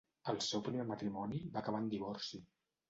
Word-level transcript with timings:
El 0.31 0.39
seu 0.45 0.63
primer 0.69 0.87
matrimoni 0.93 1.43
va 1.53 1.65
acabar 1.65 1.87
en 1.87 1.95
divorci. 1.97 2.45